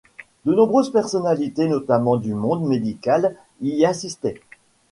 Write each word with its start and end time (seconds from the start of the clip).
De 0.45 0.55
nombreuses 0.55 0.89
personnalités, 0.91 1.67
notamment 1.67 2.17
du 2.17 2.33
monde 2.33 2.63
médical, 2.65 3.35
y 3.61 3.85
assistaient. 3.85 4.41